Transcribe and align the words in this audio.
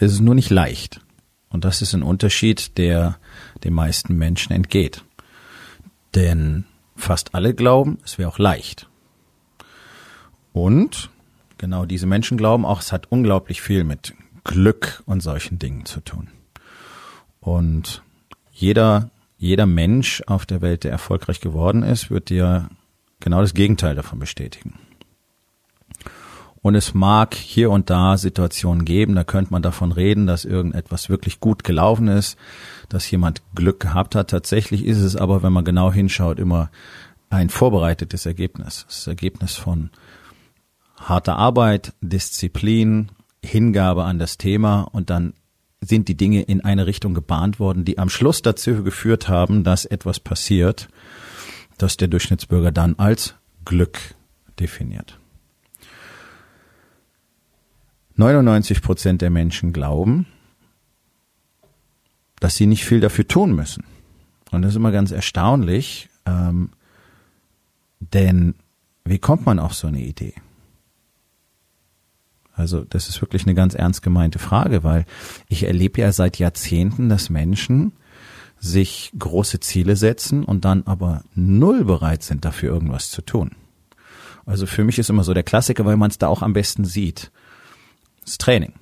Es 0.00 0.12
ist 0.12 0.20
nur 0.20 0.36
nicht 0.36 0.50
leicht. 0.50 1.00
Und 1.50 1.64
das 1.64 1.82
ist 1.82 1.92
ein 1.92 2.04
Unterschied, 2.04 2.78
der 2.78 3.18
den 3.64 3.74
meisten 3.74 4.16
Menschen 4.16 4.52
entgeht. 4.52 5.04
Denn 6.14 6.64
fast 6.94 7.34
alle 7.34 7.52
glauben, 7.52 7.98
es 8.04 8.16
wäre 8.16 8.28
auch 8.28 8.38
leicht. 8.38 8.88
Und 10.52 11.10
genau 11.58 11.84
diese 11.84 12.06
Menschen 12.06 12.38
glauben 12.38 12.64
auch, 12.64 12.80
es 12.80 12.92
hat 12.92 13.10
unglaublich 13.10 13.60
viel 13.60 13.82
mit 13.82 14.14
Glück 14.44 15.02
und 15.04 15.20
solchen 15.20 15.58
Dingen 15.58 15.84
zu 15.84 16.00
tun. 16.00 16.28
Und 17.40 18.02
jeder, 18.52 19.10
jeder 19.36 19.66
Mensch 19.66 20.22
auf 20.26 20.46
der 20.46 20.62
Welt, 20.62 20.84
der 20.84 20.92
erfolgreich 20.92 21.40
geworden 21.40 21.82
ist, 21.82 22.10
wird 22.10 22.30
dir 22.30 22.68
genau 23.20 23.40
das 23.40 23.54
Gegenteil 23.54 23.96
davon 23.96 24.18
bestätigen. 24.18 24.78
Und 26.60 26.74
es 26.74 26.92
mag 26.92 27.34
hier 27.34 27.70
und 27.70 27.88
da 27.88 28.16
Situationen 28.16 28.84
geben, 28.84 29.14
da 29.14 29.24
könnte 29.24 29.52
man 29.52 29.62
davon 29.62 29.92
reden, 29.92 30.26
dass 30.26 30.44
irgendetwas 30.44 31.08
wirklich 31.08 31.40
gut 31.40 31.62
gelaufen 31.62 32.08
ist, 32.08 32.36
dass 32.88 33.10
jemand 33.10 33.42
Glück 33.54 33.80
gehabt 33.80 34.14
hat. 34.14 34.30
Tatsächlich 34.30 34.84
ist 34.84 34.98
es 34.98 35.14
aber, 35.14 35.42
wenn 35.42 35.52
man 35.52 35.64
genau 35.64 35.92
hinschaut, 35.92 36.38
immer 36.38 36.70
ein 37.30 37.48
vorbereitetes 37.48 38.26
Ergebnis. 38.26 38.84
Das 38.88 39.06
Ergebnis 39.06 39.54
von 39.54 39.90
harter 40.96 41.36
Arbeit, 41.36 41.92
Disziplin, 42.00 43.10
Hingabe 43.44 44.04
an 44.04 44.18
das 44.18 44.36
Thema 44.36 44.82
und 44.82 45.10
dann 45.10 45.34
sind 45.80 46.08
die 46.08 46.16
Dinge 46.16 46.42
in 46.42 46.64
eine 46.64 46.86
Richtung 46.86 47.14
gebahnt 47.14 47.60
worden, 47.60 47.84
die 47.84 47.98
am 47.98 48.08
Schluss 48.08 48.42
dazu 48.42 48.82
geführt 48.82 49.28
haben, 49.28 49.62
dass 49.62 49.84
etwas 49.84 50.18
passiert, 50.18 50.88
das 51.76 51.96
der 51.96 52.08
Durchschnittsbürger 52.08 52.72
dann 52.72 52.96
als 52.98 53.36
Glück 53.64 54.16
definiert. 54.58 55.18
99 58.18 58.82
Prozent 58.82 59.22
der 59.22 59.30
Menschen 59.30 59.72
glauben, 59.72 60.26
dass 62.40 62.56
sie 62.56 62.66
nicht 62.66 62.84
viel 62.84 63.00
dafür 63.00 63.26
tun 63.26 63.54
müssen. 63.54 63.84
Und 64.50 64.62
das 64.62 64.70
ist 64.72 64.76
immer 64.76 64.92
ganz 64.92 65.12
erstaunlich, 65.12 66.08
ähm, 66.26 66.70
denn 68.00 68.54
wie 69.04 69.18
kommt 69.18 69.46
man 69.46 69.58
auf 69.58 69.74
so 69.74 69.86
eine 69.86 70.00
Idee? 70.00 70.34
Also 72.54 72.84
das 72.84 73.08
ist 73.08 73.20
wirklich 73.20 73.44
eine 73.44 73.54
ganz 73.54 73.74
ernst 73.74 74.02
gemeinte 74.02 74.40
Frage, 74.40 74.82
weil 74.82 75.04
ich 75.48 75.64
erlebe 75.64 76.00
ja 76.00 76.10
seit 76.10 76.38
Jahrzehnten, 76.38 77.08
dass 77.08 77.30
Menschen 77.30 77.92
sich 78.58 79.12
große 79.16 79.60
Ziele 79.60 79.94
setzen 79.94 80.42
und 80.44 80.64
dann 80.64 80.82
aber 80.84 81.22
null 81.34 81.84
bereit 81.84 82.24
sind, 82.24 82.44
dafür 82.44 82.72
irgendwas 82.72 83.12
zu 83.12 83.22
tun. 83.22 83.52
Also 84.44 84.66
für 84.66 84.82
mich 84.82 84.98
ist 84.98 85.10
immer 85.10 85.22
so 85.22 85.34
der 85.34 85.44
Klassiker, 85.44 85.84
weil 85.84 85.96
man 85.96 86.10
es 86.10 86.18
da 86.18 86.26
auch 86.26 86.42
am 86.42 86.52
besten 86.52 86.84
sieht 86.84 87.30
das 88.28 88.38
Training. 88.38 88.72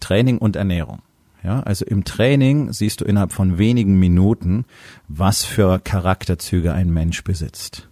Training 0.00 0.38
und 0.38 0.56
Ernährung. 0.56 1.02
Ja, 1.42 1.60
also 1.60 1.84
im 1.84 2.04
Training 2.04 2.72
siehst 2.72 3.00
du 3.00 3.04
innerhalb 3.04 3.32
von 3.32 3.58
wenigen 3.58 3.98
Minuten, 3.98 4.64
was 5.08 5.44
für 5.44 5.78
Charakterzüge 5.78 6.72
ein 6.72 6.90
Mensch 6.90 7.22
besitzt. 7.22 7.88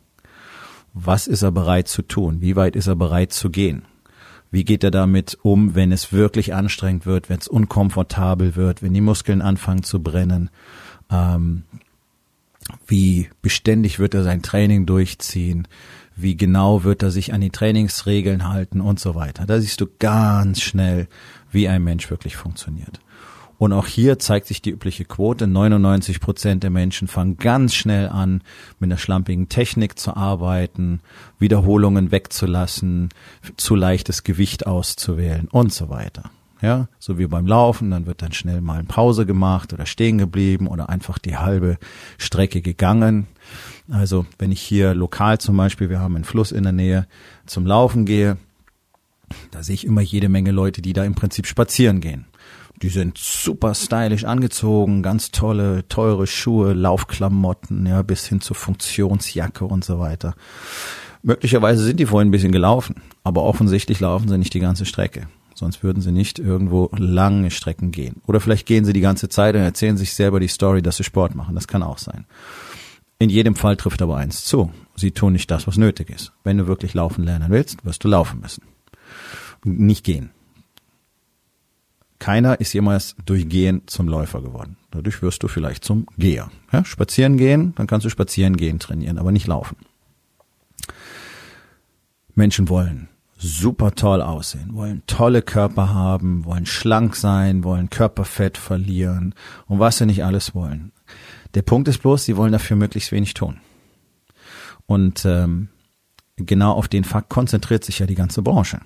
Was 0.95 1.27
ist 1.27 1.43
er 1.43 1.53
bereit 1.53 1.89
zu 1.89 2.03
tun? 2.03 2.41
Wie 2.41 2.57
weit 2.57 2.77
ist 2.77 2.87
er 2.87 2.97
bereit 2.97 3.33
zu 3.33 3.51
gehen? 3.51 3.83
Wie 4.51 4.65
geht 4.65 4.85
er 4.85 4.91
damit 4.91 5.39
um, 5.43 5.75
wenn 5.75 5.93
es 5.93 6.13
wirklich 6.13 6.55
anstrengend 6.55 7.07
wird, 7.07 7.29
wenn 7.29 7.39
es 7.39 7.49
unkomfortabel 7.49 8.57
wird, 8.57 8.83
wenn 8.83 8.95
die 8.95 9.01
Muskeln 9.01 9.43
anfangen 9.43 9.83
zu 9.83 10.03
brennen? 10.03 10.51
Ähm, 11.11 11.65
wie 12.87 13.29
beständig 13.41 13.99
wird 13.99 14.15
er 14.15 14.23
sein 14.23 14.43
Training 14.43 14.87
durchziehen? 14.87 15.69
Wie 16.17 16.37
genau 16.37 16.85
wird 16.85 17.03
er 17.03 17.11
sich 17.11 17.33
an 17.33 17.41
die 17.41 17.51
Trainingsregeln 17.51 18.49
halten 18.49 18.81
und 18.81 19.01
so 19.01 19.15
weiter. 19.15 19.47
Da 19.47 19.61
siehst 19.61 19.81
du 19.81 19.87
ganz 19.99 20.61
schnell, 20.61 21.09
wie 21.51 21.69
ein 21.69 21.85
Mensch 21.85 22.11
wirklich 22.11 22.37
funktioniert. 22.37 23.01
Und 23.63 23.73
auch 23.73 23.87
hier 23.87 24.19
zeigt 24.19 24.49
sich 24.49 24.61
die 24.61 24.71
übliche 24.71 25.05
Quote. 25.05 25.47
99 25.47 26.19
Prozent 26.19 26.65
der 26.65 26.71
Menschen 26.71 27.07
fangen 27.07 27.37
ganz 27.37 27.75
schnell 27.75 28.09
an, 28.09 28.43
mit 28.81 28.89
einer 28.89 28.99
schlampigen 28.99 29.49
Technik 29.49 30.01
zu 30.01 30.17
arbeiten, 30.17 30.99
Wiederholungen 31.39 32.11
wegzulassen, 32.11 33.11
zu 33.57 33.77
leichtes 33.77 34.25
Gewicht 34.25 34.67
auszuwählen 34.67 35.47
und 35.47 35.73
so 35.73 35.89
weiter. 35.89 36.33
Ja, 36.61 36.89
so 36.99 37.19
wie 37.19 37.27
beim 37.27 37.47
Laufen, 37.47 37.93
dann 37.93 38.07
wird 38.07 38.23
dann 38.23 38.33
schnell 38.33 38.61
mal 38.61 38.81
eine 38.81 38.85
Pause 38.85 39.27
gemacht 39.27 39.73
oder 39.73 39.87
stehen 39.87 40.19
geblieben 40.19 40.67
oder 40.67 40.89
einfach 40.89 41.19
die 41.19 41.37
halbe 41.37 41.77
Strecke 42.19 42.63
gegangen. 42.63 43.29
Also 43.93 44.25
wenn 44.39 44.51
ich 44.51 44.63
hier 44.63 44.95
lokal 44.95 45.39
zum 45.39 45.57
Beispiel, 45.59 45.91
wir 45.91 46.01
haben 46.01 46.17
einen 46.17 46.25
Fluss 46.25 46.51
in 46.51 46.63
der 46.63 46.73
Nähe, 46.73 47.07
zum 47.45 47.67
Laufen 47.67 48.07
gehe, 48.07 48.39
da 49.51 49.63
sehe 49.63 49.75
ich 49.75 49.85
immer 49.85 50.01
jede 50.01 50.31
Menge 50.31 50.51
Leute, 50.51 50.81
die 50.81 50.95
da 50.95 51.05
im 51.05 51.15
Prinzip 51.15 51.47
spazieren 51.47 52.01
gehen. 52.01 52.25
Die 52.81 52.89
sind 52.89 53.19
super 53.19 53.75
stylisch 53.75 54.25
angezogen, 54.25 55.03
ganz 55.03 55.31
tolle, 55.31 55.87
teure 55.89 56.27
Schuhe, 56.27 56.73
Laufklamotten, 56.73 57.87
ja, 57.87 58.01
bis 58.01 58.27
hin 58.27 58.41
zur 58.41 58.57
Funktionsjacke 58.57 59.67
und 59.67 59.85
so 59.85 59.99
weiter. 59.99 60.35
Möglicherweise 61.23 61.85
sind 61.85 62.01
die 62.01 62.07
vorhin 62.07 62.29
ein 62.29 62.33
bisschen 62.33 62.51
gelaufen, 62.51 62.97
aber 63.23 63.43
offensichtlich 63.43 64.01
laufen 64.01 64.27
sie 64.27 64.39
nicht 64.39 64.55
die 64.55 64.61
ganze 64.61 64.87
Strecke. 64.87 65.29
Sonst 65.55 65.83
würden 65.83 66.01
sie 66.01 66.13
nicht 66.13 66.39
irgendwo 66.39 66.91
lange 66.97 67.51
Strecken 67.51 67.93
gehen. 67.93 68.23
Oder 68.27 68.41
vielleicht 68.41 68.67
gehen 68.67 68.87
sie 68.87 68.95
die 68.95 69.03
ganze 69.03 69.29
Zeit 69.29 69.55
und 69.55 69.61
erzählen 69.61 69.99
sich 69.99 70.15
selber 70.15 70.41
die 70.41 70.49
Story, 70.49 70.81
dass 70.81 70.97
sie 70.97 71.05
Sport 71.05 71.35
machen. 71.35 71.55
Das 71.55 71.69
kann 71.69 71.83
auch 71.83 71.99
sein. 71.99 72.25
In 73.23 73.31
jedem 73.31 73.55
Fall 73.55 73.77
trifft 73.77 74.03
aber 74.03 74.17
eins 74.17 74.45
zu. 74.45 74.73
Sie 74.97 75.13
tun 75.13 75.33
nicht 75.33 75.49
das, 75.49 75.69
was 75.69 75.77
nötig 75.77 76.11
ist. 76.11 76.33
Wenn 76.43 76.59
du 76.59 76.67
wirklich 76.67 76.93
laufen 76.93 77.23
lernen 77.23 77.53
willst, 77.53 77.85
wirst 77.85 78.03
du 78.03 78.09
laufen 78.09 78.41
müssen. 78.41 78.65
Nicht 79.63 80.03
gehen. 80.03 80.33
Keiner 82.19 82.59
ist 82.59 82.73
jemals 82.73 83.15
durch 83.25 83.49
Gehen 83.49 83.83
zum 83.87 84.09
Läufer 84.09 84.43
geworden. 84.43 84.77
Dadurch 84.91 85.23
wirst 85.23 85.45
du 85.45 85.47
vielleicht 85.47 85.85
zum 85.85 86.07
Geher. 86.19 86.51
Ja, 86.73 86.85
spazieren 86.85 87.37
gehen, 87.37 87.77
dann 87.77 87.87
kannst 87.87 88.05
du 88.05 88.11
spazieren 88.11 88.57
gehen 88.57 88.81
trainieren, 88.81 89.19
aber 89.19 89.31
nicht 89.31 89.47
laufen. 89.47 89.77
Menschen 92.35 92.69
wollen 92.69 93.09
super 93.39 93.95
toll 93.95 94.21
aussehen, 94.21 94.75
wollen 94.75 95.05
tolle 95.07 95.43
Körper 95.43 95.95
haben, 95.95 96.45
wollen 96.45 96.67
schlank 96.67 97.15
sein, 97.15 97.63
wollen 97.63 97.89
Körperfett 97.89 98.59
verlieren 98.59 99.37
und 99.69 99.79
was 99.79 99.99
sie 99.99 100.07
nicht 100.07 100.25
alles 100.25 100.57
wollen. 100.57 100.91
Der 101.55 101.63
Punkt 101.63 101.89
ist 101.89 101.99
bloß, 101.99 102.25
sie 102.25 102.37
wollen 102.37 102.53
dafür 102.53 102.77
möglichst 102.77 103.13
wenig 103.13 103.35
tun. 103.35 103.61
Und 104.87 105.25
ähm, 105.25 105.69
genau 106.37 106.73
auf 106.73 106.89
den 106.89 107.05
Fakt 107.05 107.29
konzentriert 107.29 107.85
sich 107.85 107.99
ja 107.99 108.07
die 108.07 108.15
ganze 108.15 108.43
Branche. 108.43 108.81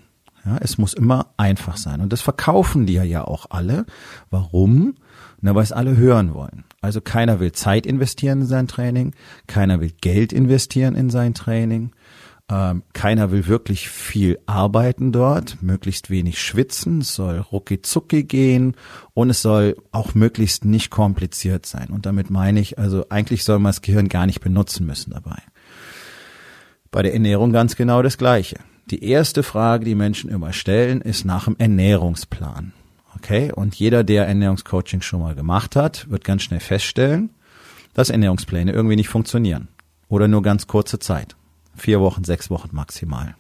Ja, 0.45 0.59
es 0.61 0.79
muss 0.79 0.95
immer 0.95 1.35
einfach 1.37 1.77
sein. 1.77 2.01
Und 2.01 2.13
das 2.13 2.21
verkaufen 2.21 2.87
die 2.87 2.95
ja 2.95 3.25
auch 3.25 3.47
alle. 3.51 3.85
Warum? 4.31 4.95
Na, 5.41 5.55
weil 5.55 5.65
es 5.65 5.73
alle 5.73 5.97
hören 5.97 6.35
wollen. 6.35 6.65
Also 6.81 7.01
keiner 7.01 7.41
will 7.41 7.53
Zeit 7.53 7.85
investieren 7.85 8.43
in 8.43 8.47
sein 8.47 8.69
Training, 8.69 9.13
keiner 9.49 9.81
will 9.81 9.91
Geld 10.01 10.33
investieren 10.33 10.95
in 10.95 11.11
sein 11.11 11.35
Training, 11.35 11.91
ähm, 12.49 12.85
keiner 12.93 13.33
will 13.33 13.47
wirklich 13.47 13.89
viel 13.89 14.39
arbeiten 14.47 15.11
dort, 15.11 15.61
möglichst 15.63 16.11
wenig 16.11 16.41
schwitzen, 16.41 17.01
es 17.01 17.15
soll 17.15 17.39
rucki 17.39 17.83
zucki 17.83 18.23
gehen 18.23 18.77
und 19.15 19.31
es 19.31 19.43
soll 19.43 19.77
auch 19.91 20.15
möglichst 20.15 20.65
nicht 20.65 20.91
kompliziert 20.91 21.67
sein. 21.67 21.89
Und 21.89 22.07
damit 22.07 22.31
meine 22.31 22.61
ich, 22.61 22.79
also 22.79 23.07
eigentlich 23.09 23.43
soll 23.43 23.59
man 23.59 23.71
das 23.71 23.83
Gehirn 23.83 24.09
gar 24.09 24.27
nicht 24.27 24.41
benutzen 24.41 24.87
müssen 24.87 25.11
dabei. 25.11 25.43
Bei 26.93 27.03
der 27.03 27.15
Ernährung 27.15 27.53
ganz 27.53 27.75
genau 27.75 28.01
das 28.03 28.17
Gleiche. 28.17 28.59
Die 28.91 29.03
erste 29.03 29.43
Frage, 29.43 29.85
die 29.85 29.97
Menschen 29.97 30.31
immer 30.31 30.53
stellen, 30.53 31.01
ist 31.01 31.25
nach 31.25 31.47
dem 31.47 31.57
Ernährungsplan. 31.59 32.73
Okay? 33.17 33.51
Und 33.53 33.75
jeder, 33.75 34.05
der 34.05 34.29
Ernährungscoaching 34.29 35.01
schon 35.01 35.21
mal 35.21 35.35
gemacht 35.35 35.75
hat, 35.75 36.09
wird 36.09 36.23
ganz 36.23 36.43
schnell 36.43 36.61
feststellen, 36.61 37.31
dass 37.95 38.11
Ernährungspläne 38.11 38.71
irgendwie 38.73 38.97
nicht 38.97 39.09
funktionieren. 39.09 39.69
Oder 40.09 40.29
nur 40.29 40.43
ganz 40.43 40.69
kurze 40.69 41.01
Zeit. 41.01 41.36
Vier 41.77 42.01
Wochen, 42.01 42.25
sechs 42.25 42.51
Wochen 42.51 42.71
maximal. 42.73 43.35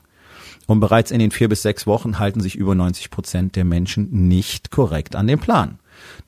Und 0.66 0.80
bereits 0.80 1.10
in 1.10 1.18
den 1.18 1.30
vier 1.30 1.48
bis 1.48 1.62
sechs 1.62 1.86
Wochen 1.86 2.18
halten 2.18 2.40
sich 2.40 2.56
über 2.56 2.74
90 2.74 3.10
Prozent 3.10 3.56
der 3.56 3.64
Menschen 3.64 4.28
nicht 4.28 4.70
korrekt 4.70 5.14
an 5.14 5.26
den 5.26 5.38
Plan. 5.38 5.78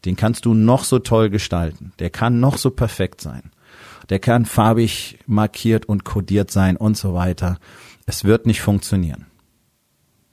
Den 0.04 0.16
kannst 0.16 0.44
du 0.44 0.54
noch 0.54 0.84
so 0.84 0.98
toll 0.98 1.28
gestalten. 1.28 1.92
Der 1.98 2.10
kann 2.10 2.40
noch 2.40 2.56
so 2.56 2.70
perfekt 2.70 3.20
sein. 3.20 3.50
Der 4.08 4.18
kann 4.18 4.46
farbig 4.46 5.18
markiert 5.26 5.86
und 5.86 6.04
kodiert 6.04 6.50
sein 6.50 6.76
und 6.76 6.96
so 6.96 7.14
weiter. 7.14 7.58
Es 8.06 8.24
wird 8.24 8.46
nicht 8.46 8.62
funktionieren. 8.62 9.26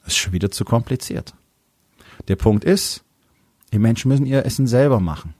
Es 0.02 0.08
ist 0.08 0.18
schon 0.18 0.32
wieder 0.32 0.50
zu 0.50 0.64
kompliziert. 0.64 1.34
Der 2.28 2.36
Punkt 2.36 2.64
ist, 2.64 3.04
Die 3.72 3.78
Menschen 3.78 4.08
müssen 4.08 4.26
ihr 4.26 4.46
Essen 4.46 4.66
selber 4.66 5.00
machen. 5.00 5.34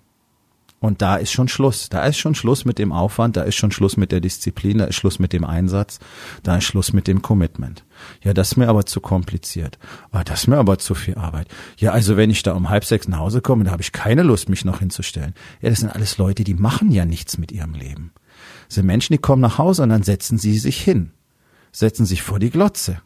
Und 0.87 1.03
da 1.03 1.17
ist 1.17 1.33
schon 1.33 1.49
Schluss. 1.49 1.88
Da 1.88 2.05
ist 2.06 2.17
schon 2.17 2.37
Schluss 2.37 2.65
mit 2.65 2.79
dem 2.79 2.93
Aufwand, 2.93 3.37
da 3.37 3.43
ist 3.43 3.56
schon 3.56 3.73
Schluss 3.73 3.97
mit 3.97 4.12
der 4.12 4.21
Disziplin, 4.21 4.79
da 4.79 4.85
ist 4.85 4.94
Schluss 4.94 5.19
mit 5.19 5.33
dem 5.33 5.44
Einsatz, 5.44 5.99
da 6.44 6.59
ist 6.59 6.65
Schluss 6.65 6.93
mit 6.93 7.09
dem 7.09 7.23
Commitment. 7.23 7.85
Ja, 8.23 8.33
das 8.33 8.53
ist 8.53 8.56
mir 8.56 8.69
aber 8.69 8.87
zu 8.87 9.00
kompliziert. 9.00 9.81
Ah, 10.12 10.23
das 10.23 10.43
ist 10.43 10.47
mir 10.47 10.59
aber 10.59 10.79
zu 10.79 10.94
viel 10.94 11.17
Arbeit. 11.17 11.49
Ja, 11.77 11.91
also 11.91 12.17
wenn 12.17 12.31
ich 12.31 12.44
da 12.44 12.53
um 12.53 12.69
halb 12.69 12.85
sechs 12.85 13.09
nach 13.09 13.19
Hause 13.19 13.41
komme, 13.41 13.65
da 13.65 13.73
habe 13.73 13.83
ich 13.83 13.91
keine 13.91 14.23
Lust, 14.23 14.49
mich 14.49 14.65
noch 14.65 14.79
hinzustellen. 14.79 15.35
Ja, 15.61 15.71
das 15.71 15.81
sind 15.81 15.91
alles 15.91 16.19
Leute, 16.19 16.44
die 16.44 16.55
machen 16.55 16.93
ja 16.93 17.05
nichts 17.05 17.37
mit 17.37 17.50
ihrem 17.50 17.75
Leben. 17.75 18.12
Das 18.69 18.77
sind 18.77 18.87
Menschen, 18.87 19.12
die 19.12 19.19
kommen 19.19 19.43
nach 19.43 19.59
Hause 19.59 19.82
und 19.82 19.89
dann 19.89 20.05
setzen 20.05 20.39
sie 20.39 20.56
sich 20.56 20.81
hin, 20.81 21.11
setzen 21.73 22.06
sich 22.06 22.23
vor 22.23 22.39
die 22.39 22.50
Glotze, 22.50 23.03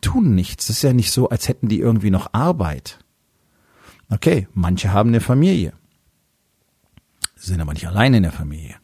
tun 0.00 0.34
nichts. 0.34 0.68
Das 0.68 0.76
ist 0.76 0.82
ja 0.84 0.94
nicht 0.94 1.10
so, 1.10 1.28
als 1.28 1.48
hätten 1.48 1.68
die 1.68 1.80
irgendwie 1.80 2.10
noch 2.10 2.32
Arbeit. 2.32 2.98
Okay, 4.08 4.48
manche 4.54 4.90
haben 4.94 5.10
eine 5.10 5.20
Familie 5.20 5.74
sind 7.46 7.60
aber 7.60 7.72
nicht 7.72 7.86
allein 7.86 8.14
in 8.14 8.22
der 8.22 8.32
Familie. 8.32 8.76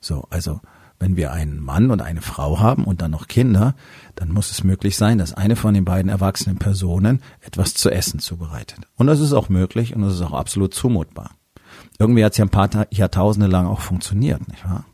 So, 0.00 0.26
also 0.30 0.60
wenn 0.98 1.16
wir 1.16 1.32
einen 1.32 1.60
Mann 1.60 1.90
und 1.90 2.02
eine 2.02 2.20
Frau 2.20 2.60
haben 2.60 2.84
und 2.84 3.00
dann 3.00 3.10
noch 3.10 3.26
Kinder, 3.26 3.74
dann 4.14 4.30
muss 4.30 4.50
es 4.50 4.62
möglich 4.64 4.96
sein, 4.96 5.16
dass 5.16 5.32
eine 5.32 5.56
von 5.56 5.72
den 5.72 5.86
beiden 5.86 6.10
erwachsenen 6.10 6.58
Personen 6.58 7.22
etwas 7.40 7.72
zu 7.72 7.90
essen 7.90 8.20
zubereitet. 8.20 8.80
Und 8.96 9.06
das 9.06 9.20
ist 9.20 9.32
auch 9.32 9.48
möglich 9.48 9.96
und 9.96 10.02
das 10.02 10.14
ist 10.14 10.20
auch 10.20 10.34
absolut 10.34 10.74
zumutbar. 10.74 11.30
Irgendwie 11.98 12.24
hat 12.24 12.32
es 12.32 12.38
ja 12.38 12.44
ein 12.44 12.50
paar 12.50 12.68
Jahrtausende 12.90 13.46
lang 13.46 13.66
auch 13.66 13.80
funktioniert, 13.80 14.46
nicht 14.48 14.64
wahr? 14.64 14.84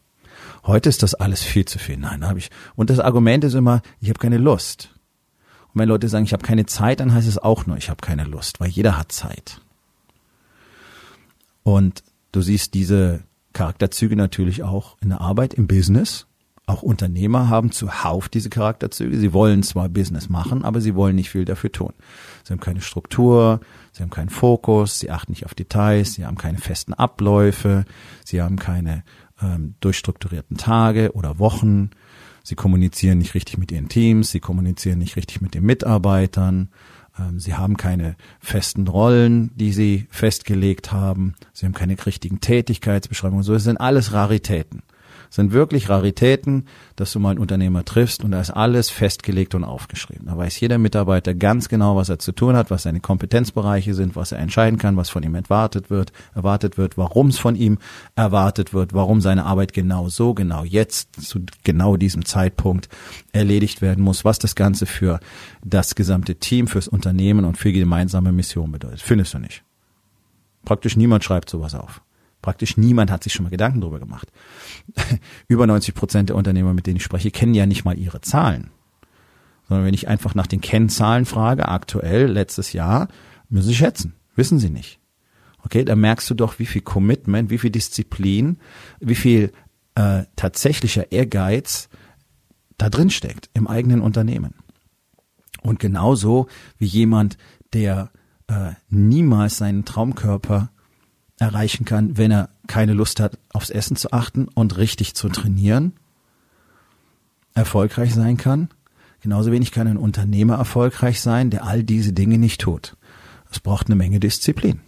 Heute 0.65 0.89
ist 0.89 1.03
das 1.03 1.15
alles 1.15 1.43
viel 1.43 1.65
zu 1.65 1.79
viel. 1.79 1.97
Nein, 1.97 2.27
habe 2.27 2.39
ich. 2.39 2.51
Und 2.75 2.91
das 2.91 2.99
Argument 2.99 3.45
ist 3.45 3.55
immer, 3.55 3.83
ich 4.01 4.09
habe 4.09 4.19
keine 4.19 4.39
Lust. 4.39 4.91
Und 5.73 5.81
wenn 5.81 5.89
Leute 5.89 6.09
sagen, 6.09 6.25
ich 6.25 6.33
habe 6.33 6.43
keine 6.43 6.67
Zeit, 6.67 7.01
dann 7.01 7.15
heißt 7.15 7.29
es 7.29 7.39
auch 7.39 7.67
nur, 7.67 7.77
ich 7.77 7.89
habe 7.89 8.01
keine 8.01 8.25
Lust, 8.25 8.59
weil 8.59 8.69
jeder 8.69 8.99
hat 8.99 9.13
Zeit. 9.13 9.61
Und 11.63 12.03
Du 12.37 12.43
siehst 12.43 12.75
diese 12.75 13.21
Charakterzüge 13.55 14.15
natürlich 14.15 14.63
auch 14.63 14.99
in 15.01 15.09
der 15.09 15.23
Arbeit, 15.23 15.55
im 15.55 15.67
Business. 15.67 16.27
Auch 16.67 16.83
Unternehmer 16.83 17.49
haben 17.49 17.73
zuhauf 17.73 18.29
diese 18.29 18.51
Charakterzüge. 18.51 19.17
Sie 19.17 19.33
wollen 19.33 19.63
zwar 19.63 19.89
Business 19.89 20.29
machen, 20.29 20.63
aber 20.63 20.83
sie 20.83 20.95
wollen 20.95 21.17
nicht 21.17 21.31
viel 21.31 21.47
dafür 21.47 21.73
tun. 21.73 21.95
Sie 22.45 22.53
haben 22.53 22.61
keine 22.61 22.83
Struktur, 22.83 23.61
sie 23.91 24.03
haben 24.03 24.11
keinen 24.11 24.29
Fokus, 24.29 24.99
sie 24.99 25.11
achten 25.11 25.33
nicht 25.33 25.47
auf 25.47 25.55
Details, 25.55 26.13
sie 26.13 26.27
haben 26.27 26.37
keine 26.37 26.59
festen 26.59 26.93
Abläufe, 26.93 27.87
sie 28.23 28.43
haben 28.43 28.59
keine 28.59 29.03
ähm, 29.41 29.77
durchstrukturierten 29.81 30.59
Tage 30.59 31.13
oder 31.15 31.39
Wochen. 31.39 31.89
Sie 32.43 32.55
kommunizieren 32.55 33.17
nicht 33.17 33.33
richtig 33.33 33.57
mit 33.57 33.73
ihren 33.73 33.89
Teams, 33.89 34.31
sie 34.31 34.41
kommunizieren 34.41 34.99
nicht 34.99 35.17
richtig 35.17 35.41
mit 35.41 35.55
den 35.55 35.65
Mitarbeitern. 35.65 36.69
Ähm, 37.19 37.39
sie 37.39 37.55
haben 37.55 37.77
keine 37.77 38.17
festen 38.41 38.89
Rollen, 38.89 39.51
die 39.57 39.73
sie 39.73 40.07
festgelegt 40.11 40.93
haben. 40.93 41.35
Sie 41.53 41.67
haben 41.67 41.75
keine 41.75 41.97
richtigen 42.05 42.41
Tätigkeitsbeschreibungen. 42.41 43.43
So, 43.43 43.55
es 43.55 43.65
sind 43.65 43.79
alles 43.79 44.13
Raritäten 44.13 44.83
sind 45.31 45.53
wirklich 45.53 45.89
Raritäten, 45.89 46.67
dass 46.97 47.13
du 47.13 47.21
mal 47.21 47.31
einen 47.31 47.39
Unternehmer 47.39 47.85
triffst 47.85 48.25
und 48.25 48.31
da 48.31 48.41
ist 48.41 48.51
alles 48.51 48.91
festgelegt 48.91 49.55
und 49.55 49.65
aufgeschrieben. 49.65 50.27
Da 50.27 50.37
weiß 50.37 50.59
jeder 50.61 50.79
Mitarbeiter 50.79 51.35
ganz 51.35 51.69
genau, 51.69 51.97
was 51.97 52.09
er 52.09 52.19
zu 52.19 52.33
tun 52.33 52.57
hat, 52.57 52.71
was 52.71 52.85
seine 52.85 53.01
Kompetenzbereiche 53.01 53.95
sind, 53.95 54.17
was 54.17 54.33
er 54.33 54.39
entscheiden 54.39 54.79
kann, 54.79 54.97
was 54.97 55.11
von 55.11 55.23
ihm 55.23 55.35
erwartet 55.35 55.91
wird, 55.91 56.13
erwartet 56.35 56.79
wird, 56.79 56.97
warum 56.97 57.29
es 57.29 57.39
von 57.39 57.57
ihm 57.57 57.79
erwartet 58.15 58.73
wird, 58.73 58.93
warum 58.93 59.21
seine 59.21 59.45
Arbeit 59.45 59.73
genau 59.73 60.09
so, 60.09 60.35
genau 60.35 60.65
jetzt, 60.65 61.21
zu 61.21 61.41
genau 61.65 61.97
diesem 61.97 62.25
Zeitpunkt 62.25 62.89
erledigt 63.33 63.83
werden 63.83 64.03
muss, 64.03 64.25
was 64.25 64.39
das 64.39 64.55
Ganze 64.55 64.87
für 64.87 65.21
das 65.65 65.95
gesamte 65.95 66.37
Team, 66.37 66.67
fürs 66.67 66.89
Unternehmen 66.89 67.45
und 67.45 67.59
für 67.59 67.73
die 67.73 67.81
gemeinsame 67.81 68.33
Mission 68.33 68.73
bedeutet. 68.73 69.03
Findest 69.03 69.35
du 69.35 69.39
nicht. 69.39 69.63
Praktisch 70.65 70.97
niemand 70.97 71.25
schreibt 71.25 71.49
sowas 71.49 71.75
auf. 71.75 72.03
Praktisch 72.47 72.77
niemand 72.77 73.11
hat 73.11 73.25
sich 73.25 73.33
schon 73.33 73.43
mal 73.43 73.51
Gedanken 73.51 73.81
darüber 73.81 73.99
gemacht. 73.99 74.31
Über 75.49 75.67
90 75.67 75.97
Prozent 75.97 76.29
der 76.29 76.37
Unternehmer, 76.37 76.75
mit 76.75 76.87
denen 76.87 76.99
ich 76.99 77.03
spreche, 77.03 77.33
kennen 77.33 77.55
ja 77.55 77.67
nicht 77.67 77.85
mal 77.85 77.99
ihre 77.99 78.21
Zahlen. 78.21 78.71
Sondern 79.69 79.85
wenn 79.85 79.95
ich 79.95 80.07
einfach 80.07 80.37
nach 80.37 80.47
den 80.47 80.61
Kennzahlen 80.61 81.25
frage, 81.25 81.67
aktuell, 81.67 82.27
letztes 82.27 82.73
Jahr, 82.73 83.09
müssen 83.49 83.67
sie 83.67 83.75
schätzen. 83.75 84.15
Wissen 84.37 84.61
sie 84.61 84.71
nicht. 84.71 85.01
Okay, 85.65 85.85
da 85.85 85.97
merkst 85.97 86.31
du 86.31 86.35
doch, 86.35 86.61
wie 86.61 86.67
viel 86.67 86.83
Commitment, 86.83 87.51
wie 87.51 87.59
viel 87.59 87.71
Disziplin, 87.71 88.61
wie 89.01 89.17
viel 89.17 89.51
äh, 89.97 90.23
tatsächlicher 90.37 91.11
Ehrgeiz 91.11 91.89
da 92.79 92.91
drin 92.91 93.11
steckt 93.11 93.51
im 93.55 93.67
eigenen 93.67 94.01
Unternehmen. 94.01 94.55
Und 95.63 95.81
genauso 95.81 96.47
wie 96.79 96.87
jemand, 96.87 97.39
der 97.73 98.13
äh, 98.47 98.75
niemals 98.89 99.57
seinen 99.57 99.85
Traumkörper 99.85 100.71
erreichen 101.39 101.85
kann, 101.85 102.17
wenn 102.17 102.31
er 102.31 102.49
keine 102.67 102.95
Lust 102.95 103.21
hat, 103.21 103.39
aufs 103.53 103.71
Essen 103.71 103.97
zu 103.97 104.13
achten 104.13 104.49
und 104.49 104.77
richtig 104.77 105.15
zu 105.15 105.29
trainieren, 105.29 105.93
erfolgreich 107.55 108.15
sein 108.15 108.37
kann. 108.37 108.69
Genauso 109.21 109.51
wenig 109.53 109.73
kann 109.73 109.87
ein 109.87 109.97
Unternehmer 109.97 110.57
erfolgreich 110.57 111.21
sein, 111.21 111.51
der 111.51 111.65
all 111.65 111.83
diese 111.83 112.13
Dinge 112.13 112.39
nicht 112.39 112.61
tut. 112.61 112.97
Es 113.51 113.61
braucht 113.61 113.87
eine 113.87 113.97
Menge 113.97 114.21
Disziplin. 114.21 114.81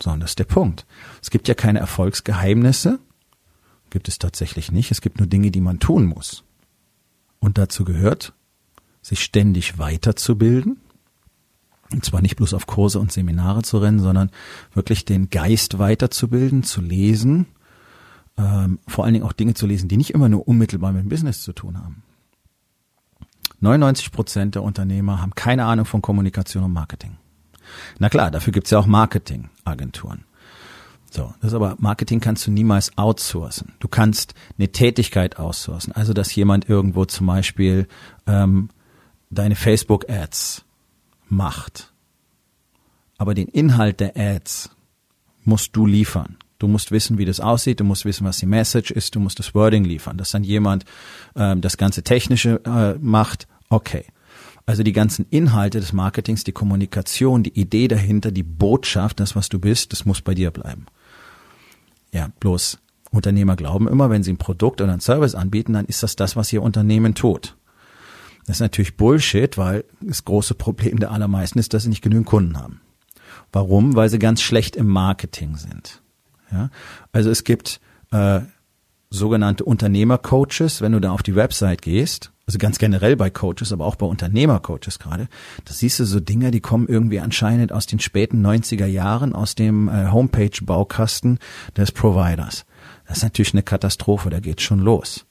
So, 0.00 0.10
und 0.10 0.20
das 0.20 0.30
ist 0.30 0.38
der 0.38 0.44
Punkt. 0.44 0.86
Es 1.22 1.30
gibt 1.30 1.48
ja 1.48 1.54
keine 1.54 1.80
Erfolgsgeheimnisse. 1.80 3.00
Gibt 3.90 4.08
es 4.08 4.18
tatsächlich 4.18 4.70
nicht. 4.70 4.90
Es 4.90 5.00
gibt 5.00 5.18
nur 5.18 5.26
Dinge, 5.26 5.50
die 5.50 5.60
man 5.60 5.80
tun 5.80 6.06
muss. 6.06 6.44
Und 7.40 7.58
dazu 7.58 7.84
gehört, 7.84 8.32
sich 9.02 9.22
ständig 9.22 9.78
weiterzubilden, 9.78 10.78
und 11.92 12.04
zwar 12.04 12.20
nicht 12.20 12.36
bloß 12.36 12.54
auf 12.54 12.66
Kurse 12.66 13.00
und 13.00 13.12
Seminare 13.12 13.62
zu 13.62 13.78
rennen, 13.78 14.00
sondern 14.00 14.30
wirklich 14.74 15.04
den 15.04 15.30
Geist 15.30 15.78
weiterzubilden, 15.78 16.62
zu 16.62 16.80
lesen, 16.80 17.46
ähm, 18.36 18.78
vor 18.86 19.04
allen 19.04 19.14
Dingen 19.14 19.26
auch 19.26 19.32
Dinge 19.32 19.54
zu 19.54 19.66
lesen, 19.66 19.88
die 19.88 19.96
nicht 19.96 20.10
immer 20.10 20.28
nur 20.28 20.46
unmittelbar 20.46 20.92
mit 20.92 21.02
dem 21.02 21.08
Business 21.08 21.42
zu 21.42 21.52
tun 21.52 21.78
haben. 21.78 22.02
99 23.60 24.12
Prozent 24.12 24.54
der 24.54 24.62
Unternehmer 24.62 25.20
haben 25.20 25.34
keine 25.34 25.64
Ahnung 25.64 25.84
von 25.84 26.02
Kommunikation 26.02 26.62
und 26.62 26.72
Marketing. 26.72 27.16
Na 27.98 28.08
klar, 28.08 28.30
dafür 28.30 28.52
gibt's 28.52 28.70
ja 28.70 28.78
auch 28.78 28.86
Marketingagenturen. 28.86 30.24
So, 31.10 31.34
das 31.40 31.54
aber 31.54 31.76
Marketing 31.78 32.20
kannst 32.20 32.46
du 32.46 32.50
niemals 32.50 32.96
outsourcen. 32.96 33.72
Du 33.78 33.88
kannst 33.88 34.34
eine 34.58 34.68
Tätigkeit 34.68 35.38
outsourcen. 35.38 35.92
Also 35.92 36.12
dass 36.12 36.34
jemand 36.34 36.68
irgendwo 36.68 37.06
zum 37.06 37.26
Beispiel 37.26 37.88
ähm, 38.26 38.68
deine 39.30 39.56
Facebook-Ads 39.56 40.64
macht. 41.28 41.92
Aber 43.18 43.34
den 43.34 43.48
Inhalt 43.48 44.00
der 44.00 44.16
Ads 44.16 44.70
musst 45.44 45.74
du 45.74 45.86
liefern. 45.86 46.36
Du 46.58 46.66
musst 46.66 46.90
wissen, 46.90 47.18
wie 47.18 47.24
das 47.24 47.40
aussieht, 47.40 47.80
du 47.80 47.84
musst 47.84 48.04
wissen, 48.04 48.24
was 48.24 48.38
die 48.38 48.46
Message 48.46 48.90
ist, 48.90 49.14
du 49.14 49.20
musst 49.20 49.38
das 49.38 49.54
Wording 49.54 49.84
liefern. 49.84 50.18
Dass 50.18 50.30
dann 50.30 50.44
jemand 50.44 50.84
ähm, 51.36 51.60
das 51.60 51.76
ganze 51.76 52.02
Technische 52.02 52.60
äh, 52.64 52.94
macht, 53.00 53.46
okay. 53.68 54.04
Also 54.66 54.82
die 54.82 54.92
ganzen 54.92 55.24
Inhalte 55.30 55.80
des 55.80 55.92
Marketings, 55.92 56.44
die 56.44 56.52
Kommunikation, 56.52 57.42
die 57.42 57.58
Idee 57.58 57.88
dahinter, 57.88 58.30
die 58.30 58.42
Botschaft, 58.42 59.18
das, 59.20 59.34
was 59.34 59.48
du 59.48 59.58
bist, 59.58 59.92
das 59.92 60.04
muss 60.04 60.20
bei 60.20 60.34
dir 60.34 60.50
bleiben. 60.50 60.86
Ja, 62.12 62.28
bloß 62.40 62.78
Unternehmer 63.10 63.56
glauben 63.56 63.88
immer, 63.88 64.10
wenn 64.10 64.22
sie 64.22 64.32
ein 64.32 64.38
Produkt 64.38 64.80
oder 64.80 64.92
ein 64.92 65.00
Service 65.00 65.34
anbieten, 65.34 65.72
dann 65.72 65.86
ist 65.86 66.02
das 66.02 66.16
das, 66.16 66.36
was 66.36 66.52
ihr 66.52 66.62
Unternehmen 66.62 67.14
tut. 67.14 67.56
Das 68.48 68.56
ist 68.56 68.60
natürlich 68.60 68.96
Bullshit, 68.96 69.58
weil 69.58 69.84
das 70.00 70.24
große 70.24 70.54
Problem 70.54 71.00
der 71.00 71.10
allermeisten 71.10 71.58
ist, 71.58 71.74
dass 71.74 71.82
sie 71.82 71.90
nicht 71.90 72.00
genügend 72.00 72.24
Kunden 72.24 72.58
haben. 72.58 72.80
Warum? 73.52 73.94
Weil 73.94 74.08
sie 74.08 74.18
ganz 74.18 74.40
schlecht 74.40 74.74
im 74.74 74.88
Marketing 74.88 75.56
sind. 75.56 76.00
Ja? 76.50 76.70
Also 77.12 77.28
es 77.30 77.44
gibt 77.44 77.78
äh, 78.10 78.40
sogenannte 79.10 79.64
Unternehmercoaches, 79.64 80.80
wenn 80.80 80.92
du 80.92 80.98
da 80.98 81.12
auf 81.12 81.22
die 81.22 81.34
Website 81.34 81.82
gehst, 81.82 82.32
also 82.46 82.56
ganz 82.56 82.78
generell 82.78 83.16
bei 83.16 83.28
Coaches, 83.28 83.70
aber 83.70 83.84
auch 83.84 83.96
bei 83.96 84.06
Unternehmercoaches 84.06 84.98
gerade, 84.98 85.28
da 85.66 85.74
siehst 85.74 86.00
du 86.00 86.06
so 86.06 86.18
Dinge, 86.18 86.50
die 86.50 86.60
kommen 86.60 86.88
irgendwie 86.88 87.20
anscheinend 87.20 87.70
aus 87.70 87.84
den 87.84 88.00
späten 88.00 88.42
90er 88.44 88.86
Jahren, 88.86 89.34
aus 89.34 89.56
dem 89.56 89.90
äh, 89.90 90.06
Homepage-Baukasten 90.10 91.38
des 91.76 91.92
Providers. 91.92 92.64
Das 93.06 93.18
ist 93.18 93.24
natürlich 93.24 93.52
eine 93.52 93.62
Katastrophe, 93.62 94.30
da 94.30 94.40
geht's 94.40 94.62
schon 94.62 94.80
los. 94.80 95.26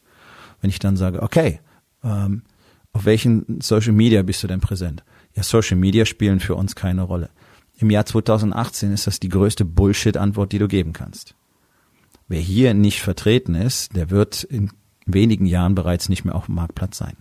Wenn 0.62 0.70
ich 0.70 0.78
dann 0.78 0.98
sage, 0.98 1.24
okay, 1.24 1.62
ähm, 2.04 2.44
auf 2.98 3.06
welchen 3.06 3.62
Social 3.62 3.94
Media 3.94 4.24
bist 4.24 4.42
du 4.42 4.48
denn 4.48 4.60
präsent? 4.60 5.04
Ja, 5.36 5.44
Social 5.44 5.78
Media 5.78 6.04
spielen 6.04 6.40
für 6.40 6.56
uns 6.56 6.76
keine 6.76 7.04
Rolle. 7.04 7.30
Im 7.78 7.92
Jahr 7.92 8.08
2018 8.08 8.92
ist 8.92 9.06
das 9.06 9.20
die 9.20 9.30
größte 9.30 9.66
Bullshit-Antwort, 9.66 10.52
die 10.52 10.58
du 10.58 10.68
geben 10.68 10.94
kannst. 10.94 11.36
Wer 12.28 12.40
hier 12.40 12.74
nicht 12.74 13.04
vertreten 13.04 13.54
ist, 13.54 13.96
der 13.96 14.10
wird 14.10 14.44
in 14.44 14.72
wenigen 15.06 15.46
Jahren 15.46 15.76
bereits 15.76 16.10
nicht 16.10 16.26
mehr 16.26 16.34
auf 16.34 16.48
dem 16.48 16.56
Marktplatz 16.56 16.98
sein. 16.98 17.18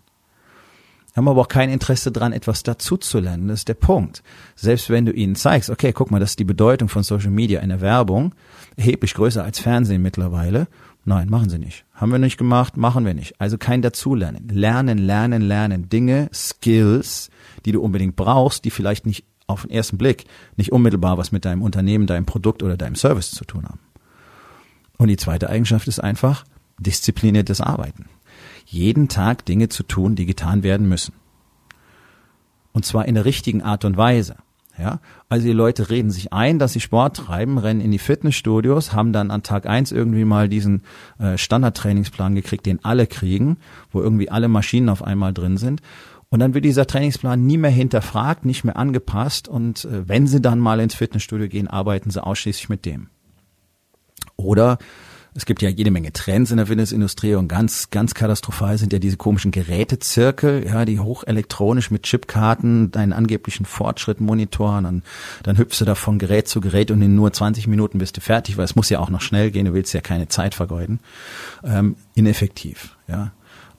Wir 1.13 1.17
haben 1.17 1.29
aber 1.29 1.43
auch 1.43 1.49
kein 1.49 1.69
Interesse 1.69 2.11
daran, 2.11 2.33
etwas 2.33 2.63
dazuzulernen. 2.63 3.49
Das 3.49 3.61
ist 3.61 3.69
der 3.69 3.75
Punkt. 3.75 4.23
Selbst 4.55 4.89
wenn 4.89 5.05
du 5.05 5.13
ihnen 5.13 5.37
zeigst, 5.37 5.69
okay, 5.69 5.93
guck 5.93 6.11
mal, 6.11 6.21
das 6.21 6.31
ist 6.31 6.39
die 6.39 6.45
Bedeutung 6.45 6.89
von 6.89 7.03
Social 7.03 7.31
Media 7.31 7.61
in 7.61 7.69
der 7.69 7.83
Werbung, 7.83 8.35
erheblich 8.77 9.13
größer 9.13 9.45
als 9.45 9.59
Fernsehen 9.59 10.01
mittlerweile, 10.01 10.69
Nein, 11.09 11.31
machen 11.31 11.49
sie 11.49 11.61
nicht. 11.61 11.85
Haben 11.95 12.11
wir 12.11 12.19
nicht 12.19 12.37
gemacht, 12.37 12.77
machen 12.77 13.07
wir 13.07 13.15
nicht. 13.15 13.41
Also 13.41 13.59
kein 13.59 13.81
Dazulernen. 13.81 14.49
Lernen, 14.49 14.99
lernen, 14.99 15.41
lernen. 15.41 15.89
Dinge, 15.89 16.29
Skills, 16.35 17.31
die 17.65 17.71
du 17.71 17.81
unbedingt 17.81 18.17
brauchst, 18.17 18.65
die 18.65 18.73
vielleicht 18.73 19.07
nicht 19.07 19.25
auf 19.47 19.63
den 19.63 19.71
ersten 19.71 19.99
Blick 19.99 20.25
nicht 20.57 20.73
unmittelbar 20.73 21.17
was 21.17 21.31
mit 21.31 21.45
deinem 21.45 21.63
Unternehmen, 21.63 22.09
deinem 22.09 22.27
Produkt 22.27 22.65
oder 22.65 22.77
deinem 22.77 22.97
Service 22.97 23.31
zu 23.31 23.45
tun 23.45 23.65
haben. 23.67 23.79
Und 24.99 25.07
die 25.07 25.17
zweite 25.17 25.49
Eigenschaft 25.49 25.87
ist 25.87 26.01
einfach 26.01 26.45
diszipliniertes 26.81 27.61
Arbeiten. 27.61 28.07
Jeden 28.65 29.07
Tag 29.07 29.45
Dinge 29.45 29.69
zu 29.69 29.85
tun, 29.85 30.17
die 30.17 30.27
getan 30.27 30.65
werden 30.65 30.89
müssen. 30.89 31.15
Und 32.73 32.85
zwar 32.85 33.07
in 33.07 33.15
der 33.15 33.25
richtigen 33.25 33.63
Art 33.63 33.85
und 33.85 33.97
Weise. 33.97 34.35
Ja, 34.79 35.01
also 35.31 35.47
die 35.47 35.55
Leute 35.55 35.89
reden 35.89 36.11
sich 36.11 36.35
ein, 36.35 36.59
dass 36.59 36.75
sie 36.75 36.81
Sport 36.81 37.17
treiben, 37.17 37.57
rennen 37.57 37.81
in 37.81 37.93
die 37.93 37.99
Fitnessstudios, 37.99 38.93
haben 38.93 39.15
dann 39.15 39.31
an 39.31 39.43
Tag 39.43 39.67
eins 39.67 39.91
irgendwie 39.91 40.27
mal 40.27 40.51
diesen 40.51 40.83
äh, 41.19 41.39
Standardtrainingsplan 41.39 42.35
gekriegt, 42.35 42.67
den 42.67 42.85
alle 42.85 43.07
kriegen, 43.07 43.57
wo 43.91 44.03
irgendwie 44.03 44.31
alle 44.31 44.49
Maschinen 44.49 44.91
auf 44.91 45.03
einmal 45.03 45.33
drin 45.33 45.57
sind. 45.57 45.81
Und 46.29 46.41
dann 46.41 46.53
wird 46.53 46.67
dieser 46.67 46.87
Trainingsplan 46.87 47.47
nie 47.47 47.57
mehr 47.57 47.71
hinterfragt, 47.71 48.45
nicht 48.45 48.65
mehr 48.65 48.77
angepasst. 48.77 49.49
Und 49.49 49.87
äh, 49.87 50.07
wenn 50.09 50.27
sie 50.27 50.43
dann 50.43 50.59
mal 50.59 50.81
ins 50.81 50.95
Fitnessstudio 50.95 51.49
gehen, 51.49 51.69
arbeiten 51.69 52.11
sie 52.11 52.23
ausschließlich 52.23 52.69
mit 52.69 52.85
dem. 52.85 53.09
Oder 54.37 54.77
es 55.37 55.45
gibt 55.45 55.61
ja 55.61 55.69
jede 55.69 55.91
Menge 55.91 56.13
Trends 56.13 56.51
in 56.51 56.57
der 56.57 56.67
Fitnessindustrie 56.67 57.35
und 57.35 57.49
ganz, 57.49 57.91
ganz 57.91 58.15
katastrophal 58.15 58.79
sind 58.79 58.93
ja 58.93 58.99
diese 58.99 59.19
komischen 59.19 59.51
Gerätezirkel, 59.51 60.67
ja, 60.67 60.85
die 60.87 60.99
hochelektronisch 60.99 61.91
mit 61.91 62.05
Chipkarten 62.05 62.91
deinen 62.91 63.13
angeblichen 63.13 63.67
Fortschritt 63.67 64.21
monitoren 64.21 64.87
und 64.87 65.03
dann 65.43 65.59
hüpfst 65.59 65.81
du 65.81 65.85
da 65.85 65.95
von 65.95 66.19
Gerät 66.19 66.49
zu 66.49 66.61
Gerät 66.61 66.91
und 66.91 67.03
in 67.03 67.15
nur 67.15 67.33
20 67.33 67.67
Minuten 67.67 67.99
bist 67.99 68.17
du 68.17 68.23
fertig, 68.23 68.57
weil 68.57 68.65
es 68.65 68.77
muss 68.77 68.89
ja 68.89 68.99
auch 68.99 69.11
noch 69.11 69.21
schnell 69.21 69.51
gehen, 69.51 69.67
du 69.67 69.75
willst 69.75 69.93
ja 69.93 70.01
keine 70.01 70.29
Zeit 70.29 70.55
vergeuden. 70.55 71.01
Ähm, 71.63 71.97
ineffektiv, 72.15 72.97
ja 73.07 73.33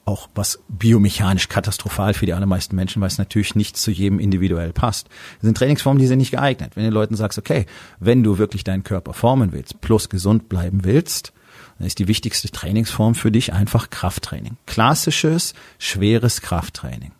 auch 0.04 0.30
was 0.34 0.60
biomechanisch 0.68 1.48
katastrophal 1.48 2.14
für 2.14 2.24
die 2.24 2.32
allermeisten 2.32 2.74
Menschen, 2.74 3.02
weil 3.02 3.08
es 3.08 3.18
natürlich 3.18 3.54
nicht 3.54 3.76
zu 3.76 3.90
jedem 3.90 4.20
individuell 4.20 4.72
passt. 4.72 5.06
Das 5.08 5.42
sind 5.42 5.58
Trainingsformen, 5.58 6.00
die 6.00 6.06
sind 6.06 6.16
nicht 6.16 6.30
geeignet. 6.30 6.76
Wenn 6.76 6.84
du 6.84 6.90
Leuten 6.90 7.14
sagst, 7.14 7.38
okay, 7.38 7.66
wenn 8.00 8.22
du 8.22 8.38
wirklich 8.38 8.64
deinen 8.64 8.84
Körper 8.84 9.12
formen 9.12 9.52
willst, 9.52 9.82
plus 9.82 10.08
gesund 10.08 10.48
bleiben 10.48 10.84
willst, 10.84 11.34
dann 11.78 11.86
ist 11.86 11.98
die 11.98 12.08
wichtigste 12.08 12.50
Trainingsform 12.50 13.14
für 13.14 13.30
dich 13.30 13.52
einfach 13.52 13.90
Krafttraining. 13.90 14.56
Klassisches, 14.66 15.54
schweres 15.78 16.40
Krafttraining. 16.40 17.12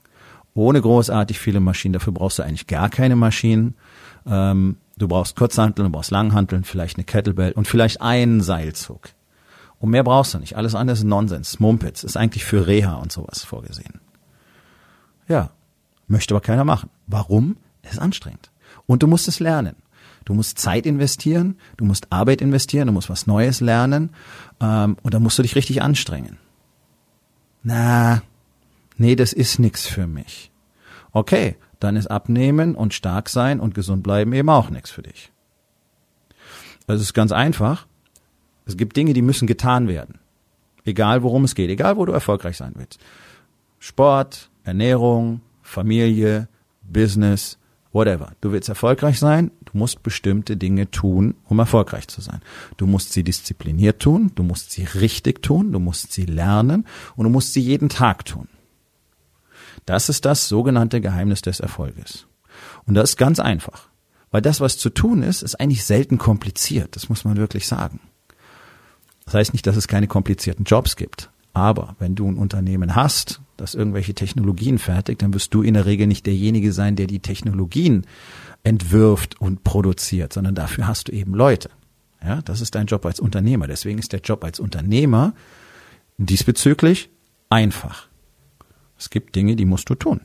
Ohne 0.54 0.80
großartig 0.80 1.38
viele 1.38 1.60
Maschinen. 1.60 1.92
Dafür 1.92 2.12
brauchst 2.12 2.40
du 2.40 2.42
eigentlich 2.42 2.66
gar 2.66 2.88
keine 2.88 3.14
Maschinen. 3.14 3.74
Ähm, 4.26 4.76
du 4.96 5.06
brauchst 5.06 5.36
Kurzhanteln, 5.36 5.86
du 5.86 5.92
brauchst 5.92 6.10
Langhanteln, 6.10 6.64
vielleicht 6.64 6.96
eine 6.96 7.04
Kettlebell 7.04 7.52
und 7.52 7.68
vielleicht 7.68 8.02
einen 8.02 8.40
Seilzug. 8.40 9.10
Und 9.78 9.90
mehr 9.90 10.02
brauchst 10.02 10.34
du 10.34 10.38
nicht. 10.38 10.56
Alles 10.56 10.74
andere 10.74 10.96
ist 10.96 11.04
Nonsens. 11.04 11.60
Mumpitz 11.60 12.02
ist 12.02 12.16
eigentlich 12.16 12.44
für 12.44 12.66
Reha 12.66 12.96
und 12.96 13.12
sowas 13.12 13.44
vorgesehen. 13.44 14.00
Ja, 15.28 15.50
möchte 16.08 16.34
aber 16.34 16.40
keiner 16.40 16.64
machen. 16.64 16.90
Warum? 17.06 17.56
Es 17.82 17.92
ist 17.92 17.98
anstrengend. 18.00 18.50
Und 18.86 19.04
du 19.04 19.06
musst 19.06 19.28
es 19.28 19.38
lernen. 19.38 19.76
Du 20.28 20.34
musst 20.34 20.58
Zeit 20.58 20.84
investieren, 20.84 21.56
du 21.78 21.86
musst 21.86 22.12
Arbeit 22.12 22.42
investieren, 22.42 22.88
du 22.88 22.92
musst 22.92 23.08
was 23.08 23.26
Neues 23.26 23.62
lernen 23.62 24.10
ähm, 24.60 24.98
und 25.02 25.14
dann 25.14 25.22
musst 25.22 25.38
du 25.38 25.42
dich 25.42 25.56
richtig 25.56 25.80
anstrengen. 25.80 26.36
Na, 27.62 28.20
nee, 28.98 29.16
das 29.16 29.32
ist 29.32 29.58
nix 29.58 29.86
für 29.86 30.06
mich. 30.06 30.52
Okay, 31.12 31.56
dann 31.80 31.96
ist 31.96 32.08
Abnehmen 32.08 32.74
und 32.74 32.92
stark 32.92 33.30
sein 33.30 33.58
und 33.58 33.74
gesund 33.74 34.02
bleiben 34.02 34.34
eben 34.34 34.50
auch 34.50 34.68
nix 34.68 34.90
für 34.90 35.00
dich. 35.00 35.32
Das 36.86 37.00
ist 37.00 37.14
ganz 37.14 37.32
einfach. 37.32 37.86
Es 38.66 38.76
gibt 38.76 38.98
Dinge, 38.98 39.14
die 39.14 39.22
müssen 39.22 39.46
getan 39.46 39.88
werden. 39.88 40.18
Egal 40.84 41.22
worum 41.22 41.44
es 41.44 41.54
geht, 41.54 41.70
egal 41.70 41.96
wo 41.96 42.04
du 42.04 42.12
erfolgreich 42.12 42.58
sein 42.58 42.74
willst. 42.76 43.00
Sport, 43.78 44.50
Ernährung, 44.62 45.40
Familie, 45.62 46.48
Business, 46.82 47.56
whatever. 47.92 48.32
Du 48.40 48.52
willst 48.52 48.68
erfolgreich 48.68 49.18
sein, 49.18 49.50
du 49.64 49.78
musst 49.78 50.02
bestimmte 50.02 50.56
Dinge 50.56 50.90
tun, 50.90 51.34
um 51.44 51.58
erfolgreich 51.58 52.08
zu 52.08 52.20
sein. 52.20 52.40
Du 52.76 52.86
musst 52.86 53.12
sie 53.12 53.24
diszipliniert 53.24 54.00
tun, 54.00 54.32
du 54.34 54.42
musst 54.42 54.70
sie 54.72 54.84
richtig 54.84 55.42
tun, 55.42 55.72
du 55.72 55.78
musst 55.78 56.12
sie 56.12 56.26
lernen 56.26 56.86
und 57.16 57.24
du 57.24 57.30
musst 57.30 57.52
sie 57.52 57.60
jeden 57.60 57.88
Tag 57.88 58.24
tun. 58.24 58.48
Das 59.86 60.08
ist 60.08 60.24
das 60.24 60.48
sogenannte 60.48 61.00
Geheimnis 61.00 61.40
des 61.40 61.60
Erfolges. 61.60 62.26
Und 62.86 62.94
das 62.94 63.10
ist 63.10 63.16
ganz 63.16 63.40
einfach. 63.40 63.88
Weil 64.30 64.42
das, 64.42 64.60
was 64.60 64.76
zu 64.76 64.90
tun 64.90 65.22
ist, 65.22 65.42
ist 65.42 65.58
eigentlich 65.58 65.84
selten 65.84 66.18
kompliziert. 66.18 66.96
Das 66.96 67.08
muss 67.08 67.24
man 67.24 67.36
wirklich 67.36 67.66
sagen. 67.66 68.00
Das 69.24 69.34
heißt 69.34 69.52
nicht, 69.52 69.66
dass 69.66 69.76
es 69.76 69.88
keine 69.88 70.06
komplizierten 70.06 70.64
Jobs 70.64 70.96
gibt. 70.96 71.30
Aber 71.54 71.96
wenn 71.98 72.14
du 72.14 72.28
ein 72.28 72.36
Unternehmen 72.36 72.94
hast, 72.94 73.40
das 73.58 73.74
irgendwelche 73.74 74.14
Technologien 74.14 74.78
fertigt, 74.78 75.20
dann 75.20 75.34
wirst 75.34 75.52
du 75.52 75.62
in 75.62 75.74
der 75.74 75.84
Regel 75.84 76.06
nicht 76.06 76.24
derjenige 76.26 76.72
sein, 76.72 76.96
der 76.96 77.06
die 77.06 77.20
Technologien 77.20 78.06
entwirft 78.62 79.40
und 79.40 79.64
produziert, 79.64 80.32
sondern 80.32 80.54
dafür 80.54 80.86
hast 80.86 81.08
du 81.08 81.12
eben 81.12 81.34
Leute. 81.34 81.68
Ja, 82.24 82.40
das 82.42 82.60
ist 82.60 82.74
dein 82.74 82.86
Job 82.86 83.04
als 83.04 83.20
Unternehmer. 83.20 83.66
Deswegen 83.66 83.98
ist 83.98 84.12
der 84.12 84.20
Job 84.20 84.42
als 84.44 84.58
Unternehmer 84.58 85.34
diesbezüglich 86.16 87.10
einfach. 87.48 88.08
Es 88.98 89.10
gibt 89.10 89.36
Dinge, 89.36 89.56
die 89.56 89.64
musst 89.64 89.90
du 89.90 89.94
tun. 89.94 90.20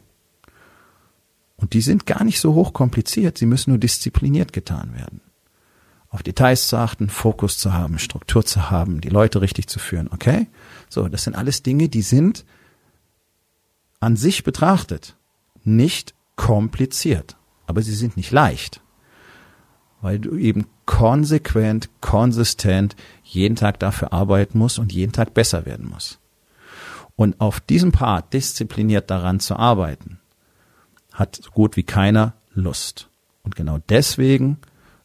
Und 1.56 1.74
die 1.74 1.82
sind 1.82 2.06
gar 2.06 2.24
nicht 2.24 2.40
so 2.40 2.54
hoch 2.54 2.74
kompliziert, 2.74 3.38
sie 3.38 3.46
müssen 3.46 3.72
nur 3.72 3.80
diszipliniert 3.80 4.54
getan 4.54 4.96
werden. 4.96 5.22
Auf 6.10 6.22
Details 6.22 6.68
zu 6.68 6.78
achten, 6.78 7.10
Fokus 7.10 7.58
zu 7.58 7.74
haben, 7.74 7.98
Struktur 7.98 8.46
zu 8.46 8.70
haben, 8.70 9.02
die 9.02 9.10
Leute 9.10 9.42
richtig 9.42 9.68
zu 9.68 9.80
führen, 9.80 10.10
okay? 10.12 10.48
So, 10.90 11.08
das 11.08 11.24
sind 11.24 11.36
alles 11.36 11.64
Dinge, 11.64 11.90
die 11.90 12.02
sind 12.04 12.46
an 14.04 14.16
sich 14.16 14.44
betrachtet 14.44 15.16
nicht 15.64 16.14
kompliziert, 16.36 17.38
aber 17.68 17.82
sie 17.82 17.94
sind 17.94 18.18
nicht 18.18 18.32
leicht, 18.32 18.82
weil 20.02 20.20
du 20.20 20.36
eben 20.36 20.68
konsequent, 20.86 21.90
konsistent 22.02 22.96
jeden 23.24 23.56
Tag 23.56 23.80
dafür 23.80 24.12
arbeiten 24.12 24.58
musst 24.58 24.80
und 24.80 24.92
jeden 24.92 25.14
Tag 25.14 25.34
besser 25.34 25.66
werden 25.66 25.90
musst. 25.90 26.20
Und 27.16 27.40
auf 27.40 27.60
diesem 27.60 27.92
Part 27.92 28.34
diszipliniert 28.34 29.10
daran 29.10 29.40
zu 29.40 29.56
arbeiten, 29.56 30.20
hat 31.14 31.36
so 31.36 31.52
gut 31.52 31.78
wie 31.78 31.84
keiner 31.84 32.34
Lust. 32.54 33.10
Und 33.44 33.56
genau 33.56 33.80
deswegen 33.90 34.58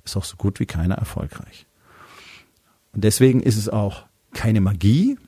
ist 0.04 0.16
auch 0.16 0.24
so 0.24 0.36
gut 0.36 0.58
wie 0.58 0.66
keiner 0.66 0.96
erfolgreich. 0.96 1.66
Und 2.92 3.04
deswegen 3.04 3.40
ist 3.40 3.56
es 3.56 3.68
auch 3.68 4.04
keine 4.32 4.60
Magie, 4.60 5.18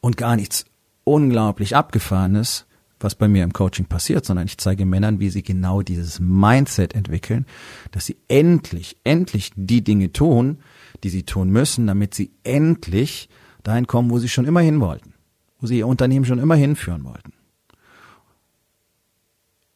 und 0.00 0.16
gar 0.16 0.36
nichts 0.36 0.66
unglaublich 1.10 1.74
abgefahrenes, 1.74 2.66
was 3.00 3.14
bei 3.14 3.26
mir 3.26 3.42
im 3.42 3.52
Coaching 3.52 3.86
passiert, 3.86 4.24
sondern 4.24 4.46
ich 4.46 4.58
zeige 4.58 4.86
Männern, 4.86 5.18
wie 5.18 5.30
sie 5.30 5.42
genau 5.42 5.82
dieses 5.82 6.20
Mindset 6.20 6.94
entwickeln, 6.94 7.46
dass 7.90 8.06
sie 8.06 8.16
endlich, 8.28 8.96
endlich 9.04 9.52
die 9.56 9.82
Dinge 9.82 10.12
tun, 10.12 10.58
die 11.02 11.08
sie 11.08 11.24
tun 11.24 11.50
müssen, 11.50 11.86
damit 11.86 12.14
sie 12.14 12.30
endlich 12.44 13.28
dahin 13.62 13.86
kommen, 13.86 14.10
wo 14.10 14.18
sie 14.18 14.28
schon 14.28 14.44
immer 14.44 14.60
hin 14.60 14.80
wollten, 14.80 15.14
wo 15.58 15.66
sie 15.66 15.78
ihr 15.78 15.86
Unternehmen 15.86 16.26
schon 16.26 16.38
immer 16.38 16.54
hinführen 16.54 17.04
wollten. 17.04 17.32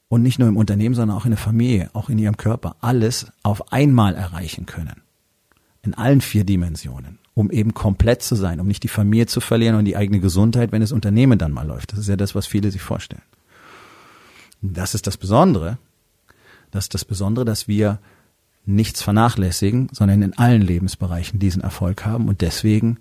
Und 0.08 0.22
nicht 0.22 0.38
nur 0.38 0.48
im 0.48 0.56
Unternehmen, 0.56 0.94
sondern 0.94 1.16
auch 1.16 1.24
in 1.24 1.32
der 1.32 1.38
Familie, 1.38 1.90
auch 1.94 2.08
in 2.08 2.18
ihrem 2.18 2.36
Körper, 2.36 2.76
alles 2.80 3.26
auf 3.42 3.72
einmal 3.72 4.14
erreichen 4.14 4.66
können. 4.66 5.02
In 5.82 5.94
allen 5.94 6.20
vier 6.20 6.44
Dimensionen 6.44 7.18
um 7.34 7.50
eben 7.50 7.74
komplett 7.74 8.22
zu 8.22 8.36
sein, 8.36 8.60
um 8.60 8.66
nicht 8.66 8.82
die 8.84 8.88
Familie 8.88 9.26
zu 9.26 9.40
verlieren 9.40 9.76
und 9.76 9.84
die 9.84 9.96
eigene 9.96 10.20
Gesundheit, 10.20 10.72
wenn 10.72 10.80
das 10.80 10.92
Unternehmen 10.92 11.38
dann 11.38 11.52
mal 11.52 11.66
läuft. 11.66 11.92
Das 11.92 11.98
ist 11.98 12.08
ja 12.08 12.16
das, 12.16 12.34
was 12.34 12.46
viele 12.46 12.70
sich 12.70 12.82
vorstellen. 12.82 13.22
Das 14.62 14.94
ist 14.94 15.06
das 15.06 15.16
Besondere. 15.16 15.78
Das 16.70 16.84
ist 16.84 16.94
das 16.94 17.04
Besondere, 17.04 17.44
dass 17.44 17.68
wir 17.68 17.98
nichts 18.66 19.02
vernachlässigen, 19.02 19.88
sondern 19.92 20.22
in 20.22 20.38
allen 20.38 20.62
Lebensbereichen 20.62 21.38
diesen 21.38 21.62
Erfolg 21.62 22.06
haben 22.06 22.28
und 22.28 22.40
deswegen 22.40 22.98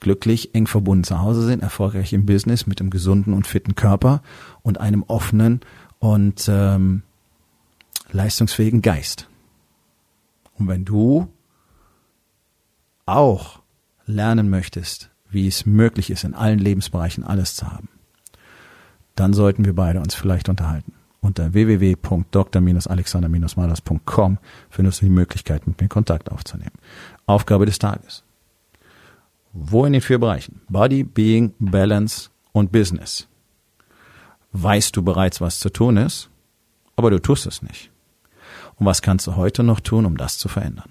glücklich, 0.00 0.54
eng 0.54 0.66
verbunden 0.66 1.04
zu 1.04 1.20
Hause 1.20 1.46
sind, 1.46 1.62
erfolgreich 1.62 2.12
im 2.12 2.26
Business 2.26 2.66
mit 2.66 2.80
einem 2.80 2.90
gesunden 2.90 3.32
und 3.32 3.46
fitten 3.46 3.74
Körper 3.74 4.22
und 4.62 4.78
einem 4.78 5.04
offenen 5.04 5.60
und 5.98 6.46
ähm, 6.48 7.02
leistungsfähigen 8.12 8.82
Geist. 8.82 9.28
Und 10.58 10.68
wenn 10.68 10.84
du 10.84 11.28
auch 13.06 13.60
lernen 14.06 14.48
möchtest, 14.48 15.10
wie 15.28 15.46
es 15.46 15.66
möglich 15.66 16.08
ist, 16.10 16.24
in 16.24 16.32
allen 16.34 16.58
Lebensbereichen 16.58 17.22
alles 17.24 17.54
zu 17.56 17.70
haben, 17.70 17.90
dann 19.14 19.34
sollten 19.34 19.64
wir 19.64 19.74
beide 19.74 20.00
uns 20.00 20.14
vielleicht 20.14 20.48
unterhalten. 20.48 20.94
Unter 21.20 21.52
www.dr-alexander-malers.com 21.52 24.38
findest 24.70 25.00
du 25.00 25.06
die 25.06 25.10
Möglichkeit, 25.10 25.66
mit 25.66 25.80
mir 25.80 25.88
Kontakt 25.88 26.30
aufzunehmen. 26.30 26.70
Aufgabe 27.26 27.66
des 27.66 27.80
Tages. 27.80 28.22
Wo 29.52 29.84
in 29.84 29.94
den 29.94 30.02
vier 30.02 30.20
Bereichen? 30.20 30.60
Body, 30.68 31.02
Being, 31.02 31.54
Balance 31.58 32.30
und 32.52 32.70
Business. 32.70 33.26
Weißt 34.52 34.96
du 34.96 35.02
bereits, 35.02 35.40
was 35.40 35.58
zu 35.58 35.70
tun 35.70 35.96
ist, 35.96 36.30
aber 36.94 37.10
du 37.10 37.18
tust 37.18 37.46
es 37.46 37.62
nicht. 37.62 37.90
Und 38.76 38.86
was 38.86 39.02
kannst 39.02 39.26
du 39.26 39.36
heute 39.36 39.62
noch 39.62 39.80
tun, 39.80 40.06
um 40.06 40.16
das 40.16 40.38
zu 40.38 40.48
verändern? 40.48 40.90